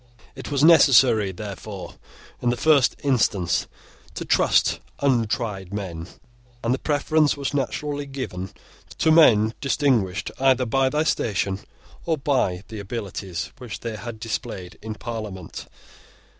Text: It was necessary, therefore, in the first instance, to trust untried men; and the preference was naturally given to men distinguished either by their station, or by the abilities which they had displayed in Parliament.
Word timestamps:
It 0.35 0.49
was 0.49 0.63
necessary, 0.63 1.31
therefore, 1.31 1.93
in 2.41 2.49
the 2.49 2.57
first 2.57 2.95
instance, 3.03 3.67
to 4.15 4.25
trust 4.25 4.79
untried 4.99 5.71
men; 5.71 6.07
and 6.63 6.73
the 6.73 6.79
preference 6.79 7.37
was 7.37 7.53
naturally 7.53 8.07
given 8.07 8.49
to 8.97 9.11
men 9.11 9.53
distinguished 9.61 10.31
either 10.39 10.65
by 10.65 10.89
their 10.89 11.05
station, 11.05 11.59
or 12.07 12.17
by 12.17 12.63
the 12.69 12.79
abilities 12.79 13.51
which 13.59 13.81
they 13.81 13.95
had 13.95 14.19
displayed 14.19 14.79
in 14.81 14.95
Parliament. 14.95 15.67